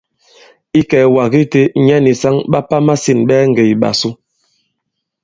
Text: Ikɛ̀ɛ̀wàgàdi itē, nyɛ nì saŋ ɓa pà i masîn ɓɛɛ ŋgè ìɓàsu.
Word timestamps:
Ikɛ̀ɛ̀wàgàdi 0.79 1.45
itē, 1.45 1.61
nyɛ 1.85 1.97
nì 2.05 2.11
saŋ 2.21 2.35
ɓa 2.51 2.59
pà 2.69 2.77
i 2.81 2.85
masîn 2.87 3.19
ɓɛɛ 3.27 3.43
ŋgè 3.49 3.63
ìɓàsu. 3.73 4.09